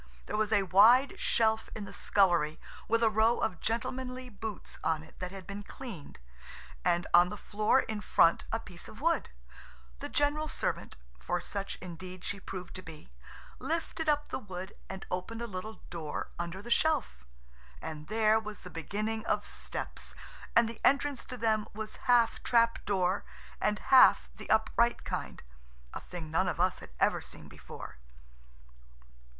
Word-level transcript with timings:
There 0.25 0.35
was 0.35 0.51
a 0.51 0.63
wide 0.63 1.19
shelf 1.19 1.69
in 1.75 1.85
the 1.85 1.93
scullery 1.93 2.59
with 2.87 3.03
a 3.03 3.09
row 3.11 3.37
of 3.37 3.59
gentlemanly 3.61 4.29
boots 4.29 4.79
on 4.83 5.03
it 5.03 5.19
that 5.19 5.45
been 5.45 5.61
cleaned, 5.61 6.17
and 6.83 7.05
on 7.13 7.29
the 7.29 7.37
floor 7.37 7.81
in 7.81 8.01
front 8.01 8.43
a 8.51 8.59
piece 8.59 8.87
of 8.87 8.99
wood. 8.99 9.29
The 9.99 10.09
general 10.09 10.47
servant–for 10.47 11.39
such 11.39 11.75
indeed 11.81 12.23
she 12.23 12.39
proved 12.39 12.73
to 12.77 12.81
be–lifted 12.81 14.09
up 14.09 14.29
the 14.29 14.39
wood 14.39 14.73
and 14.89 15.05
opened 15.11 15.39
a 15.39 15.45
little 15.45 15.81
door 15.91 16.29
under 16.39 16.63
the 16.63 16.71
shelf. 16.71 17.23
And 17.79 18.07
there 18.07 18.39
was 18.39 18.61
the 18.61 18.71
beginning 18.71 19.23
of 19.27 19.45
steps, 19.45 20.15
and 20.55 20.67
the 20.67 20.81
entrance 20.83 21.23
to 21.25 21.37
them 21.37 21.67
was 21.75 21.97
half 22.07 22.41
trap 22.41 22.83
door, 22.87 23.23
and 23.61 23.77
half 23.77 24.31
the 24.35 24.49
upright 24.49 25.03
kind–a 25.03 25.99
thing 25.99 26.31
none 26.31 26.47
of 26.47 26.59
us 26.59 26.79
had 26.79 26.89
seen 27.23 27.47
before. 27.47 27.97